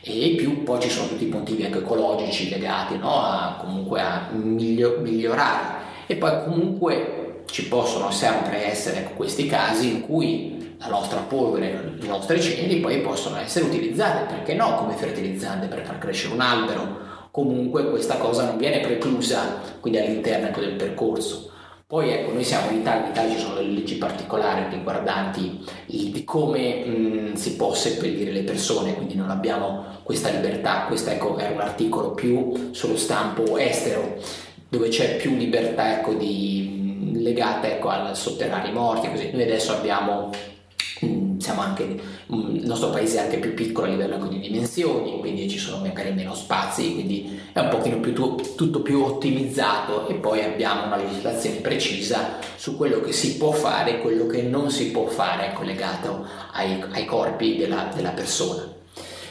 E 0.00 0.34
più 0.36 0.62
poi 0.64 0.80
ci 0.80 0.88
sono 0.88 1.08
tutti 1.08 1.26
i 1.26 1.30
motivi 1.30 1.64
anche 1.64 1.78
ecologici 1.78 2.48
legati 2.48 2.96
no? 2.96 3.20
a, 3.22 3.58
comunque 3.60 4.00
a 4.00 4.28
miglio, 4.32 4.98
migliorare. 5.00 5.80
E 6.06 6.16
poi 6.16 6.42
comunque 6.42 7.42
ci 7.46 7.68
possono 7.68 8.10
sempre 8.10 8.70
essere 8.70 9.00
ecco, 9.00 9.12
questi 9.14 9.46
casi 9.46 9.90
in 9.90 10.00
cui 10.00 10.51
la 10.82 10.88
nostra 10.88 11.20
polvere, 11.20 11.94
le 11.96 12.06
nostre 12.08 12.40
ceneri 12.40 12.80
poi 12.80 13.00
possono 13.00 13.38
essere 13.38 13.66
utilizzate, 13.66 14.24
perché 14.24 14.54
no, 14.54 14.74
come 14.74 14.94
fertilizzante 14.94 15.68
per 15.68 15.84
far 15.84 15.98
crescere 15.98 16.34
un 16.34 16.40
albero. 16.40 17.10
Comunque 17.30 17.88
questa 17.88 18.16
cosa 18.16 18.44
non 18.44 18.58
viene 18.58 18.80
preclusa 18.80 19.60
quindi 19.80 20.00
all'interno 20.00 20.48
ecco, 20.48 20.60
del 20.60 20.74
percorso. 20.74 21.50
Poi 21.86 22.10
ecco, 22.10 22.32
noi 22.32 22.42
siamo 22.42 22.70
in 22.70 22.78
Italia, 22.78 23.04
in 23.04 23.10
Italia 23.10 23.34
ci 23.34 23.40
sono 23.40 23.54
delle 23.54 23.72
leggi 23.72 23.94
particolari 23.96 24.74
riguardanti 24.74 25.64
il, 25.86 26.24
come 26.24 26.84
mh, 26.84 27.34
si 27.34 27.54
può 27.54 27.74
seppellire 27.74 28.32
le 28.32 28.42
persone, 28.42 28.94
quindi 28.94 29.14
non 29.14 29.30
abbiamo 29.30 29.84
questa 30.02 30.30
libertà, 30.30 30.86
questo 30.86 31.10
ecco, 31.10 31.36
è 31.36 31.50
un 31.50 31.60
articolo 31.60 32.12
più 32.12 32.70
sullo 32.72 32.96
stampo 32.96 33.56
estero, 33.56 34.16
dove 34.68 34.88
c'è 34.88 35.16
più 35.16 35.36
libertà 35.36 35.98
ecco, 35.98 36.14
di, 36.14 37.12
legata 37.22 37.68
ecco, 37.68 37.88
al 37.88 38.16
sotterrare 38.16 38.68
i 38.68 38.72
morti, 38.72 39.10
così. 39.10 39.30
Noi 39.32 39.42
adesso 39.42 39.72
abbiamo 39.72 40.30
anche, 41.50 41.82
il 41.82 42.62
nostro 42.64 42.90
paese 42.90 43.18
è 43.18 43.20
anche 43.22 43.38
più 43.38 43.54
piccolo 43.54 43.86
a 43.86 43.90
livello 43.90 44.16
di 44.26 44.38
dimensioni, 44.38 45.18
quindi 45.18 45.48
ci 45.48 45.58
sono 45.58 45.82
magari 45.84 46.12
meno 46.12 46.34
spazi, 46.34 46.94
quindi 46.94 47.40
è 47.52 47.58
un 47.58 47.68
pochino 47.68 47.98
più, 47.98 48.12
tutto 48.12 48.80
più 48.82 49.02
ottimizzato 49.02 50.08
e 50.08 50.14
poi 50.14 50.42
abbiamo 50.42 50.86
una 50.86 50.96
legislazione 50.96 51.56
precisa 51.56 52.38
su 52.56 52.76
quello 52.76 53.00
che 53.00 53.12
si 53.12 53.36
può 53.36 53.50
fare 53.50 53.98
e 53.98 54.00
quello 54.00 54.26
che 54.26 54.42
non 54.42 54.70
si 54.70 54.90
può 54.90 55.06
fare 55.06 55.52
collegato 55.52 56.26
ai, 56.52 56.82
ai 56.92 57.04
corpi 57.04 57.56
della, 57.56 57.90
della, 57.94 58.10
persona. 58.10 58.70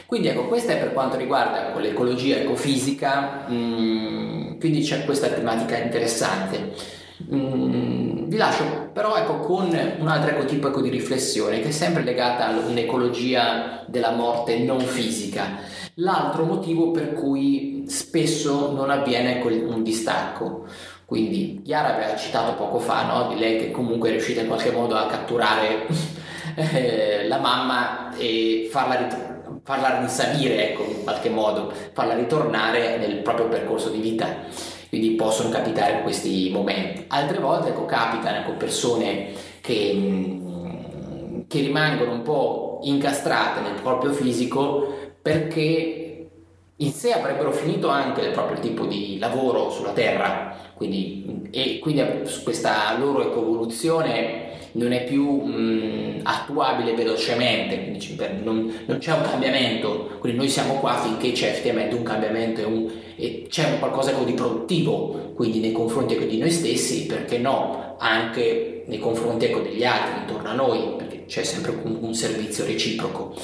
Quindi 0.06 0.28
ecco, 0.28 0.46
questa 0.46 0.72
è 0.72 0.78
per 0.78 0.92
quanto 0.92 1.16
riguarda 1.16 1.68
ecco, 1.68 1.78
l'ecologia 1.78 2.36
ecofisica, 2.36 3.46
mh, 3.48 4.58
quindi 4.58 4.82
c'è 4.82 5.04
questa 5.04 5.28
tematica 5.28 5.78
interessante. 5.78 7.00
Mm, 7.32 8.11
vi 8.32 8.38
lascio 8.38 8.88
però 8.94 9.14
ecco, 9.16 9.40
con 9.40 9.66
un 9.98 10.08
altro 10.08 10.46
tipo 10.46 10.68
ecco, 10.68 10.80
di 10.80 10.88
riflessione 10.88 11.60
che 11.60 11.68
è 11.68 11.70
sempre 11.70 12.02
legata 12.02 12.46
all'ecologia 12.46 13.84
della 13.86 14.12
morte 14.12 14.58
non 14.58 14.80
fisica. 14.80 15.58
L'altro 15.96 16.44
motivo 16.44 16.92
per 16.92 17.12
cui 17.12 17.84
spesso 17.88 18.72
non 18.72 18.88
avviene 18.88 19.36
ecco, 19.36 19.48
un 19.48 19.82
distacco. 19.82 20.64
Quindi 21.04 21.60
Chiara 21.62 21.94
aveva 21.94 22.16
citato 22.16 22.54
poco 22.54 22.78
fa 22.78 23.04
no? 23.04 23.28
di 23.28 23.38
lei 23.38 23.58
che 23.58 23.70
comunque 23.70 24.08
è 24.08 24.12
riuscita 24.12 24.40
in 24.40 24.46
qualche 24.46 24.70
modo 24.70 24.96
a 24.96 25.04
catturare 25.04 25.86
eh, 26.56 27.28
la 27.28 27.36
mamma 27.36 28.16
e 28.16 28.66
farla, 28.70 28.94
rit- 28.96 29.60
farla 29.62 30.00
risalire 30.00 30.70
ecco, 30.70 30.84
in 30.84 31.02
qualche 31.02 31.28
modo, 31.28 31.70
farla 31.92 32.14
ritornare 32.14 32.96
nel 32.96 33.16
proprio 33.16 33.48
percorso 33.48 33.90
di 33.90 34.00
vita 34.00 34.80
quindi 34.92 35.12
possono 35.12 35.48
capitare 35.48 36.02
questi 36.02 36.50
momenti. 36.52 37.04
Altre 37.08 37.38
volte 37.38 37.70
ecco, 37.70 37.86
capitano 37.86 38.36
ecco, 38.36 38.52
persone 38.56 39.28
che, 39.62 39.90
mm, 39.94 41.40
che 41.48 41.60
rimangono 41.60 42.12
un 42.12 42.20
po' 42.20 42.80
incastrate 42.82 43.60
nel 43.62 43.80
proprio 43.80 44.12
fisico 44.12 44.94
perché 45.22 46.28
in 46.76 46.92
sé 46.92 47.10
avrebbero 47.12 47.52
finito 47.52 47.88
anche 47.88 48.20
il 48.20 48.32
proprio 48.32 48.60
tipo 48.60 48.84
di 48.84 49.16
lavoro 49.18 49.70
sulla 49.70 49.92
Terra, 49.92 50.54
quindi, 50.74 51.48
e 51.50 51.78
quindi 51.78 52.04
questa 52.44 52.94
loro 52.98 53.22
evoluzione 53.22 54.51
non 54.72 54.92
è 54.92 55.04
più 55.04 55.42
mh, 55.42 56.20
attuabile 56.22 56.94
velocemente, 56.94 57.76
quindi 57.82 58.16
non, 58.42 58.72
non, 58.86 58.98
c'è 58.98 59.12
un 59.12 59.22
cambiamento, 59.22 60.16
quindi 60.18 60.38
noi 60.38 60.48
siamo 60.48 60.74
qua 60.74 60.96
finché 60.96 61.32
c'è 61.32 61.48
effettivamente 61.48 61.94
un 61.94 62.02
cambiamento 62.02 62.60
e, 62.60 62.64
un, 62.64 62.90
e 63.16 63.46
c'è 63.48 63.70
un 63.70 63.78
qualcosa 63.78 64.12
di 64.12 64.32
produttivo, 64.32 65.32
quindi 65.34 65.60
nei 65.60 65.72
confronti 65.72 66.14
ecco, 66.14 66.24
di 66.24 66.38
noi 66.38 66.50
stessi, 66.50 67.06
perché 67.06 67.38
no, 67.38 67.96
anche 67.98 68.84
nei 68.86 68.98
confronti 68.98 69.46
ecco, 69.46 69.60
degli 69.60 69.84
altri 69.84 70.20
intorno 70.20 70.48
a 70.48 70.54
noi, 70.54 70.94
perché 70.96 71.24
c'è 71.26 71.42
sempre 71.42 71.78
un, 71.82 71.98
un 72.00 72.14
servizio 72.14 72.64
reciproco. 72.64 73.34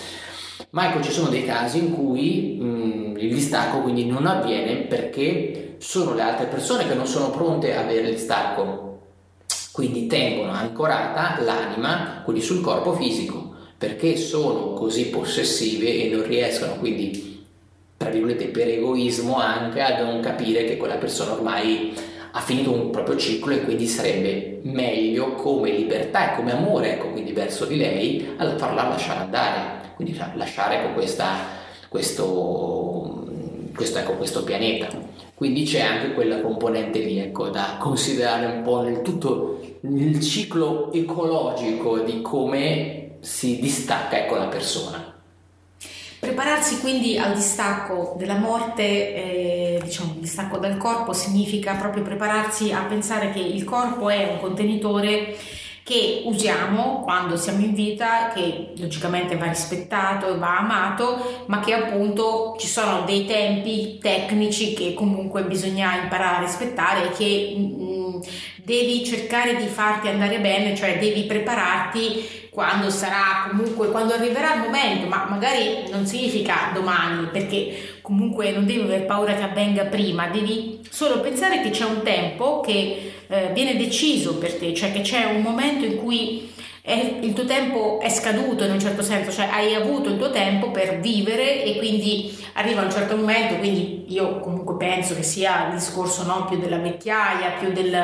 Ma 0.70 0.88
ecco, 0.88 1.02
ci 1.02 1.12
sono 1.12 1.28
dei 1.28 1.44
casi 1.44 1.78
in 1.78 1.94
cui 1.94 2.58
mh, 2.60 3.16
il 3.18 3.32
distacco 3.32 3.80
quindi 3.80 4.04
non 4.04 4.26
avviene 4.26 4.82
perché 4.82 5.76
sono 5.78 6.14
le 6.14 6.22
altre 6.22 6.46
persone 6.46 6.86
che 6.86 6.94
non 6.94 7.06
sono 7.06 7.30
pronte 7.30 7.74
a 7.74 7.80
avere 7.80 8.08
il 8.08 8.14
distacco 8.14 8.87
quindi 9.78 10.08
tengono 10.08 10.50
ancorata 10.50 11.40
l'anima, 11.40 12.22
quindi 12.24 12.42
sul 12.42 12.60
corpo 12.60 12.94
fisico, 12.94 13.54
perché 13.78 14.16
sono 14.16 14.72
così 14.72 15.06
possessive 15.06 16.02
e 16.02 16.08
non 16.08 16.26
riescono 16.26 16.74
quindi, 16.80 17.46
tra 17.96 18.10
virgolette, 18.10 18.46
per 18.46 18.66
egoismo 18.66 19.36
anche 19.36 19.80
a 19.80 20.02
non 20.02 20.18
capire 20.18 20.64
che 20.64 20.76
quella 20.76 20.96
persona 20.96 21.34
ormai 21.34 21.94
ha 22.32 22.40
finito 22.40 22.72
un 22.72 22.90
proprio 22.90 23.16
ciclo 23.16 23.54
e 23.54 23.62
quindi 23.62 23.86
sarebbe 23.86 24.58
meglio 24.64 25.34
come 25.34 25.70
libertà 25.70 26.32
e 26.32 26.34
come 26.34 26.50
amore, 26.50 26.94
ecco, 26.94 27.12
quindi 27.12 27.30
verso 27.30 27.64
di 27.64 27.76
lei, 27.76 28.34
farla 28.56 28.82
lasciare 28.82 29.20
andare, 29.20 29.92
quindi 29.94 30.20
lasciare 30.34 30.78
ecco, 30.78 30.94
questa, 30.94 31.36
questo, 31.86 33.28
questo, 33.76 33.98
ecco, 33.98 34.14
questo 34.14 34.42
pianeta. 34.42 34.88
Quindi 35.36 35.62
c'è 35.62 35.82
anche 35.82 36.14
quella 36.14 36.40
componente 36.40 36.98
lì 36.98 37.20
ecco, 37.20 37.48
da 37.48 37.76
considerare 37.78 38.46
un 38.46 38.62
po' 38.62 38.82
nel 38.82 39.02
tutto 39.02 39.60
il 39.82 40.20
ciclo 40.20 40.92
ecologico 40.92 42.00
di 42.00 42.20
come 42.22 43.16
si 43.20 43.58
distacca 43.60 44.18
ecco, 44.18 44.36
la 44.36 44.46
persona. 44.46 45.14
Prepararsi 46.20 46.80
quindi 46.80 47.16
al 47.16 47.32
distacco 47.32 48.16
della 48.18 48.38
morte, 48.38 48.82
eh, 48.82 49.80
diciamo 49.84 50.16
distacco 50.18 50.58
dal 50.58 50.76
corpo, 50.76 51.12
significa 51.12 51.74
proprio 51.74 52.02
prepararsi 52.02 52.72
a 52.72 52.82
pensare 52.82 53.30
che 53.30 53.38
il 53.38 53.62
corpo 53.62 54.08
è 54.08 54.28
un 54.32 54.40
contenitore 54.40 55.36
che 55.88 56.20
usiamo 56.26 57.00
quando 57.00 57.38
siamo 57.38 57.64
in 57.64 57.72
vita, 57.72 58.28
che 58.28 58.74
logicamente 58.76 59.38
va 59.38 59.46
rispettato 59.46 60.28
e 60.28 60.36
va 60.36 60.58
amato, 60.58 61.44
ma 61.46 61.60
che 61.60 61.72
appunto 61.72 62.56
ci 62.58 62.66
sono 62.66 63.04
dei 63.06 63.24
tempi 63.24 63.96
tecnici 63.98 64.74
che 64.74 64.92
comunque 64.92 65.44
bisogna 65.44 66.02
imparare 66.02 66.36
a 66.36 66.40
rispettare 66.40 67.06
e 67.06 67.16
che 67.16 67.54
mh, 67.56 67.62
mm, 67.62 68.20
devi 68.64 69.02
cercare 69.02 69.56
di 69.56 69.66
farti 69.66 70.08
andare 70.08 70.40
bene, 70.40 70.76
cioè 70.76 70.98
devi 70.98 71.22
prepararti 71.22 72.48
quando 72.50 72.90
sarà 72.90 73.46
comunque, 73.48 73.90
quando 73.90 74.12
arriverà 74.12 74.56
il 74.56 74.60
momento, 74.62 75.06
ma 75.06 75.26
magari 75.30 75.88
non 75.90 76.04
significa 76.04 76.70
domani, 76.74 77.28
perché 77.32 77.97
comunque 78.08 78.52
non 78.52 78.64
devi 78.64 78.80
avere 78.80 79.04
paura 79.04 79.34
che 79.34 79.42
avvenga 79.42 79.84
prima, 79.84 80.28
devi 80.28 80.80
solo 80.88 81.20
pensare 81.20 81.60
che 81.60 81.68
c'è 81.68 81.84
un 81.84 82.00
tempo 82.02 82.60
che 82.60 83.12
eh, 83.28 83.50
viene 83.52 83.76
deciso 83.76 84.38
per 84.38 84.54
te, 84.54 84.72
cioè 84.72 84.90
che 84.92 85.02
c'è 85.02 85.26
un 85.26 85.42
momento 85.42 85.84
in 85.84 85.98
cui 85.98 86.50
è, 86.80 87.18
il 87.20 87.34
tuo 87.34 87.44
tempo 87.44 88.00
è 88.00 88.08
scaduto 88.08 88.64
in 88.64 88.70
un 88.70 88.80
certo 88.80 89.02
senso, 89.02 89.30
cioè 89.30 89.50
hai 89.52 89.74
avuto 89.74 90.08
il 90.08 90.16
tuo 90.16 90.30
tempo 90.30 90.70
per 90.70 91.00
vivere 91.00 91.62
e 91.62 91.76
quindi 91.76 92.34
arriva 92.54 92.80
un 92.80 92.90
certo 92.90 93.14
momento, 93.14 93.56
quindi 93.56 94.06
io 94.08 94.40
comunque 94.40 94.78
penso 94.78 95.14
che 95.14 95.22
sia 95.22 95.66
il 95.66 95.74
discorso 95.74 96.24
no, 96.24 96.46
più 96.46 96.58
della 96.58 96.78
vecchiaia, 96.78 97.58
più 97.58 97.72
del, 97.72 97.94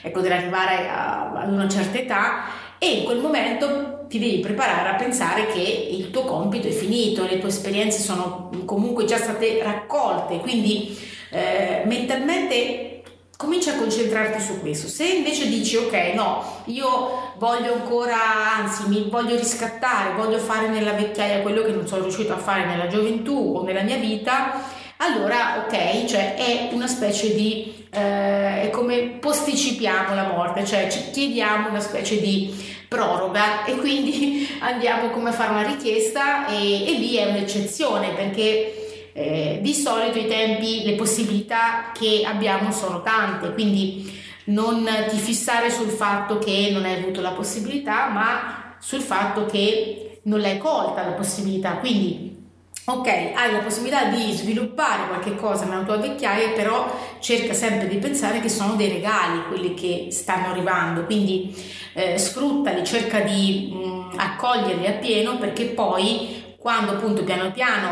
ecco, 0.00 0.20
dell'arrivare 0.20 0.88
a, 0.88 1.32
ad 1.32 1.52
una 1.52 1.68
certa 1.68 1.98
età 1.98 2.44
e 2.78 2.98
in 2.98 3.04
quel 3.04 3.18
momento 3.18 3.99
ti 4.10 4.18
devi 4.18 4.40
preparare 4.40 4.88
a 4.88 4.94
pensare 4.94 5.46
che 5.46 5.60
il 5.60 6.10
tuo 6.10 6.24
compito 6.24 6.66
è 6.66 6.72
finito, 6.72 7.24
le 7.24 7.38
tue 7.38 7.48
esperienze 7.48 8.00
sono 8.00 8.50
comunque 8.64 9.04
già 9.04 9.16
state 9.16 9.62
raccolte, 9.62 10.38
quindi 10.38 10.98
eh, 11.30 11.82
mentalmente 11.84 13.02
comincia 13.36 13.74
a 13.74 13.78
concentrarti 13.78 14.42
su 14.42 14.58
questo. 14.58 14.88
Se 14.88 15.04
invece 15.06 15.48
dici 15.48 15.76
ok, 15.76 16.12
no, 16.14 16.62
io 16.64 17.34
voglio 17.38 17.72
ancora, 17.72 18.56
anzi, 18.58 18.88
mi 18.88 19.08
voglio 19.08 19.36
riscattare, 19.36 20.16
voglio 20.16 20.38
fare 20.38 20.68
nella 20.68 20.92
vecchiaia 20.92 21.40
quello 21.40 21.62
che 21.62 21.70
non 21.70 21.86
sono 21.86 22.02
riuscito 22.02 22.32
a 22.32 22.38
fare 22.38 22.66
nella 22.66 22.88
gioventù 22.88 23.54
o 23.58 23.62
nella 23.62 23.82
mia 23.82 23.96
vita, 23.96 24.60
allora 25.02 25.64
ok, 25.64 26.04
cioè 26.04 26.34
è 26.34 26.68
una 26.72 26.86
specie 26.86 27.34
di, 27.34 27.86
eh, 27.90 28.62
è 28.62 28.70
come 28.70 29.16
posticipiamo 29.18 30.14
la 30.14 30.28
morte, 30.28 30.64
cioè 30.66 30.88
ci 30.90 31.10
chiediamo 31.10 31.68
una 31.68 31.80
specie 31.80 32.20
di 32.20 32.54
proroga 32.86 33.64
e 33.64 33.76
quindi 33.76 34.46
andiamo 34.60 35.08
come 35.10 35.30
a 35.30 35.32
fare 35.32 35.52
una 35.52 35.66
richiesta 35.66 36.46
e, 36.48 36.86
e 36.86 36.92
lì 36.98 37.16
è 37.16 37.26
un'eccezione 37.26 38.10
perché 38.10 39.12
eh, 39.12 39.58
di 39.62 39.72
solito 39.72 40.18
i 40.18 40.26
tempi, 40.26 40.84
le 40.84 40.94
possibilità 40.96 41.92
che 41.98 42.22
abbiamo 42.26 42.70
sono 42.70 43.02
tante, 43.02 43.52
quindi 43.52 44.18
non 44.44 44.86
ti 45.08 45.16
fissare 45.16 45.70
sul 45.70 45.88
fatto 45.88 46.38
che 46.38 46.70
non 46.72 46.84
hai 46.84 46.94
avuto 47.00 47.20
la 47.20 47.30
possibilità, 47.30 48.08
ma 48.08 48.76
sul 48.78 49.00
fatto 49.00 49.46
che 49.46 50.20
non 50.24 50.40
l'hai 50.40 50.58
colta 50.58 51.04
la 51.04 51.12
possibilità. 51.12 51.76
Quindi 51.76 52.39
ok, 52.84 53.06
hai 53.06 53.52
la 53.52 53.58
possibilità 53.58 54.04
di 54.04 54.32
sviluppare 54.32 55.06
qualche 55.06 55.36
cosa 55.36 55.64
nella 55.64 55.84
tua 55.84 55.96
vecchiaia, 55.96 56.50
però 56.50 57.16
cerca 57.20 57.52
sempre 57.54 57.88
di 57.88 57.98
pensare 57.98 58.40
che 58.40 58.48
sono 58.48 58.74
dei 58.74 58.88
regali 58.88 59.44
quelli 59.48 59.74
che 59.74 60.08
stanno 60.10 60.48
arrivando, 60.48 61.04
quindi 61.04 61.54
eh, 61.94 62.18
sfruttali, 62.18 62.84
cerca 62.84 63.20
di 63.20 63.70
mh, 63.72 64.14
accoglierli 64.16 64.86
appieno 64.86 65.38
perché 65.38 65.66
poi 65.66 66.48
quando 66.58 66.92
appunto 66.92 67.24
piano 67.24 67.50
piano 67.52 67.88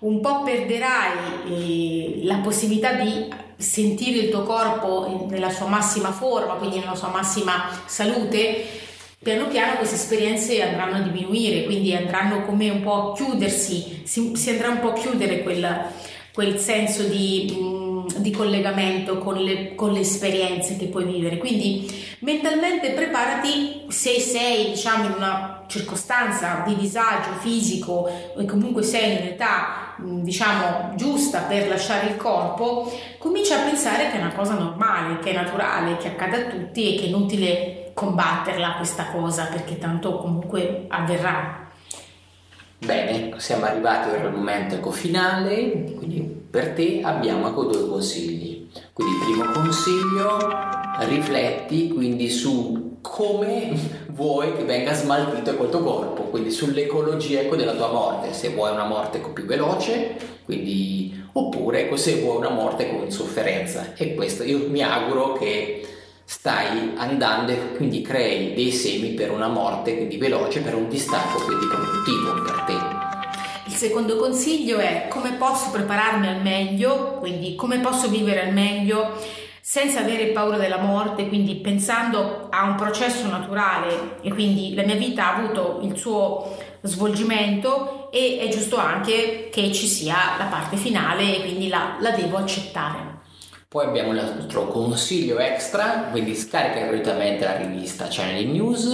un 0.00 0.20
po' 0.20 0.42
perderai 0.42 1.12
eh, 1.46 2.24
la 2.24 2.38
possibilità 2.38 2.92
di 2.92 3.28
sentire 3.56 4.18
il 4.18 4.30
tuo 4.30 4.42
corpo 4.42 5.26
nella 5.28 5.50
sua 5.50 5.66
massima 5.66 6.10
forma, 6.10 6.54
quindi 6.54 6.78
nella 6.78 6.94
sua 6.94 7.08
massima 7.08 7.68
salute, 7.86 8.64
piano 9.28 9.48
piano 9.48 9.76
queste 9.76 9.96
esperienze 9.96 10.62
andranno 10.62 10.96
a 10.96 11.00
diminuire, 11.00 11.64
quindi 11.64 11.94
andranno 11.94 12.46
come 12.46 12.70
un 12.70 12.80
po' 12.80 13.10
a 13.10 13.14
chiudersi, 13.14 14.00
si, 14.04 14.34
si 14.34 14.48
andrà 14.48 14.70
un 14.70 14.80
po' 14.80 14.92
a 14.92 14.94
chiudere 14.94 15.42
quel, 15.42 15.82
quel 16.32 16.58
senso 16.58 17.02
di, 17.02 17.54
mm, 17.54 18.06
di 18.16 18.30
collegamento 18.30 19.18
con 19.18 19.36
le, 19.36 19.74
con 19.74 19.92
le, 19.92 20.00
esperienze 20.00 20.78
che 20.78 20.86
puoi 20.86 21.04
vivere. 21.04 21.36
Quindi 21.36 21.86
mentalmente 22.20 22.92
preparati 22.92 23.84
se 23.88 24.18
sei 24.18 24.70
diciamo 24.70 25.04
in 25.04 25.12
una 25.18 25.64
circostanza 25.66 26.62
di 26.66 26.74
disagio 26.76 27.32
fisico 27.40 28.10
e 28.34 28.46
comunque 28.46 28.82
sei 28.82 29.10
in 29.10 29.18
un'età 29.18 29.94
mm, 30.00 30.22
diciamo 30.22 30.94
giusta 30.96 31.40
per 31.40 31.68
lasciare 31.68 32.06
il 32.06 32.16
corpo, 32.16 32.90
comincia 33.18 33.60
a 33.60 33.64
pensare 33.64 34.10
che 34.10 34.16
è 34.16 34.20
una 34.20 34.32
cosa 34.32 34.54
normale, 34.54 35.18
che 35.18 35.32
è 35.32 35.34
naturale, 35.34 35.98
che 35.98 36.08
accade 36.08 36.46
a 36.46 36.48
tutti 36.48 36.94
e 36.94 36.98
che 36.98 37.04
è 37.04 37.08
inutile 37.08 37.82
combatterla 37.98 38.74
questa 38.76 39.06
cosa 39.06 39.46
perché 39.46 39.76
tanto 39.76 40.18
comunque 40.18 40.84
avverrà. 40.86 41.66
Bene, 42.78 43.32
siamo 43.38 43.64
arrivati 43.64 44.10
al 44.10 44.32
momento 44.32 44.76
ecco, 44.76 44.92
finale, 44.92 45.94
quindi 45.96 46.20
per 46.20 46.74
te 46.74 47.00
abbiamo 47.02 47.48
ecco, 47.48 47.64
due 47.64 47.88
consigli. 47.88 48.68
Quindi 48.92 49.14
primo 49.24 49.50
consiglio, 49.50 50.38
rifletti 51.00 51.88
quindi 51.88 52.30
su 52.30 52.98
come 53.00 53.72
vuoi 54.10 54.54
che 54.54 54.62
venga 54.62 54.94
smaltito 54.94 55.50
ecco, 55.50 55.64
il 55.64 55.70
tuo 55.70 55.82
corpo, 55.82 56.22
quindi 56.24 56.52
sull'ecologia 56.52 57.40
ecco, 57.40 57.56
della 57.56 57.74
tua 57.74 57.90
morte, 57.90 58.32
se 58.32 58.50
vuoi 58.50 58.70
una 58.70 58.86
morte 58.86 59.18
ecco, 59.18 59.30
più 59.30 59.44
veloce, 59.44 60.16
quindi, 60.44 61.20
oppure 61.32 61.80
ecco, 61.80 61.96
se 61.96 62.20
vuoi 62.20 62.36
una 62.36 62.50
morte 62.50 62.88
con 62.88 63.10
sofferenza. 63.10 63.94
E 63.96 64.14
questo 64.14 64.44
io 64.44 64.68
mi 64.68 64.82
auguro 64.82 65.32
che 65.32 65.97
stai 66.28 66.92
andando 66.98 67.52
e 67.52 67.72
quindi 67.74 68.02
crei 68.02 68.52
dei 68.52 68.70
semi 68.70 69.14
per 69.14 69.30
una 69.30 69.48
morte 69.48 69.96
quindi 69.96 70.18
veloce, 70.18 70.60
per 70.60 70.74
un 70.74 70.86
distacco 70.86 71.42
quindi 71.42 71.64
produttivo 71.64 72.42
per 72.42 72.64
te. 72.66 72.76
Il 73.64 73.72
secondo 73.72 74.16
consiglio 74.16 74.76
è 74.76 75.06
come 75.08 75.32
posso 75.32 75.70
prepararmi 75.70 76.26
al 76.26 76.42
meglio, 76.42 77.16
quindi 77.18 77.54
come 77.54 77.78
posso 77.78 78.10
vivere 78.10 78.42
al 78.42 78.52
meglio 78.52 79.16
senza 79.62 80.00
avere 80.00 80.26
paura 80.26 80.58
della 80.58 80.76
morte, 80.76 81.28
quindi 81.28 81.56
pensando 81.56 82.48
a 82.50 82.64
un 82.64 82.74
processo 82.74 83.26
naturale 83.26 84.18
e 84.20 84.28
quindi 84.28 84.74
la 84.74 84.82
mia 84.82 84.96
vita 84.96 85.28
ha 85.28 85.36
avuto 85.36 85.80
il 85.82 85.96
suo 85.96 86.56
svolgimento 86.82 88.10
e 88.10 88.38
è 88.38 88.48
giusto 88.48 88.76
anche 88.76 89.48
che 89.50 89.72
ci 89.72 89.86
sia 89.86 90.36
la 90.36 90.44
parte 90.44 90.76
finale 90.76 91.36
e 91.36 91.40
quindi 91.40 91.68
la, 91.68 91.96
la 92.00 92.10
devo 92.10 92.36
accettare. 92.36 93.07
Poi 93.70 93.84
abbiamo 93.84 94.12
il 94.14 94.24
nostro 94.24 94.66
consiglio 94.68 95.38
extra, 95.40 96.08
quindi 96.10 96.34
scarica 96.34 96.86
gratuitamente 96.86 97.44
la 97.44 97.58
rivista 97.58 98.06
Channel 98.08 98.46
News, 98.46 98.88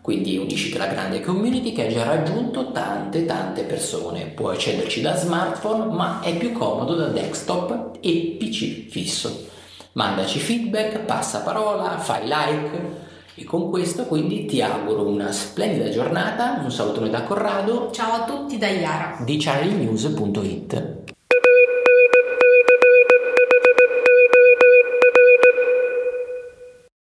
quindi 0.00 0.36
unisciti 0.36 0.74
alla 0.74 0.88
grande 0.88 1.20
community 1.20 1.70
che 1.70 1.86
ha 1.86 1.88
già 1.88 2.02
raggiunto 2.02 2.72
tante 2.72 3.24
tante 3.26 3.62
persone. 3.62 4.32
Puoi 4.34 4.56
accederci 4.56 5.00
da 5.02 5.14
smartphone, 5.14 5.94
ma 5.94 6.18
è 6.20 6.36
più 6.36 6.50
comodo 6.50 6.96
da 6.96 7.06
desktop 7.06 7.98
e 8.00 8.36
PC 8.40 8.88
fisso. 8.88 9.46
Mandaci 9.92 10.40
feedback, 10.40 10.98
passa 11.04 11.42
parola, 11.42 11.96
fai 11.98 12.24
like. 12.24 13.06
E 13.36 13.44
con 13.44 13.70
questo 13.70 14.06
quindi 14.06 14.46
ti 14.46 14.60
auguro 14.60 15.06
una 15.06 15.30
splendida 15.30 15.90
giornata, 15.90 16.58
un 16.60 16.72
salutone 16.72 17.08
da 17.08 17.22
Corrado. 17.22 17.92
Ciao 17.92 18.14
a 18.14 18.24
tutti 18.24 18.58
da 18.58 18.66
Iara 18.66 19.18
di 19.24 19.36
channelnews.it. 19.36 21.17